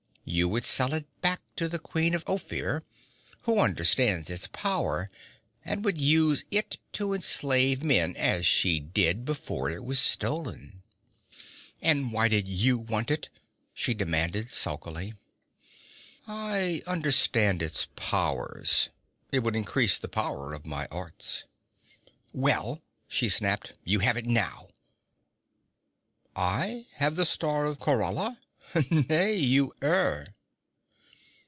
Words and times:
You 0.23 0.47
would 0.47 0.63
sell 0.63 0.93
it 0.93 1.07
back 1.19 1.41
to 1.57 1.67
the 1.67 1.79
queen 1.79 2.13
of 2.13 2.23
Ophir, 2.25 2.83
who 3.41 3.59
understands 3.59 4.29
its 4.29 4.47
power 4.47 5.09
and 5.65 5.83
would 5.83 5.99
use 5.99 6.45
it 6.51 6.77
to 6.93 7.13
enslave 7.13 7.83
men, 7.83 8.15
as 8.15 8.45
she 8.45 8.79
did 8.79 9.25
before 9.25 9.69
it 9.71 9.83
was 9.83 9.99
stolen.' 9.99 10.83
'And 11.81 12.13
why 12.13 12.29
did 12.29 12.47
you 12.47 12.77
want 12.77 13.11
it?' 13.11 13.27
she 13.73 13.93
demanded 13.93 14.51
sulkily. 14.53 15.15
'I 16.27 16.83
understand 16.87 17.61
its 17.61 17.87
powers. 17.97 18.87
It 19.33 19.39
would 19.39 19.55
increase 19.55 19.97
the 19.97 20.07
power 20.07 20.53
of 20.53 20.65
my 20.65 20.87
arts.' 20.91 21.43
'Well,' 22.31 22.81
she 23.09 23.27
snapped, 23.27 23.73
'you 23.83 23.99
have 23.99 24.15
it 24.15 24.25
now!' 24.27 24.69
'I 26.37 26.85
have 26.93 27.17
the 27.17 27.25
Star 27.25 27.65
of 27.65 27.79
Khorala? 27.79 28.37
Nay, 28.89 29.35
you 29.35 29.73
err.' 29.81 30.33